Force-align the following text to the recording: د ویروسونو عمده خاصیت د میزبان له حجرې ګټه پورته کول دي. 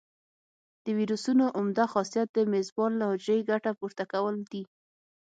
د 0.83 0.85
ویروسونو 0.97 1.45
عمده 1.57 1.85
خاصیت 1.93 2.27
د 2.33 2.39
میزبان 2.53 2.91
له 2.99 3.05
حجرې 3.11 3.39
ګټه 3.51 3.71
پورته 3.79 4.03
کول 4.11 4.35
دي. 4.51 4.63